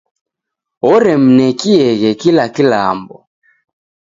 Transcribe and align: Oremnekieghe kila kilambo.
Oremnekieghe 0.91 2.11
kila 2.21 2.45
kilambo. 2.55 3.17